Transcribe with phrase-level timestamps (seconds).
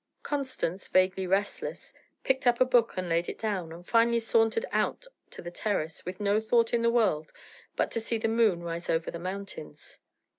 [0.23, 1.93] Constance, vaguely restless,
[2.23, 6.03] picked up a book and laid it down, and finally sauntered out to the terrace
[6.07, 7.31] with no thought in the world
[7.75, 9.99] but to see the moon rise over the mountains.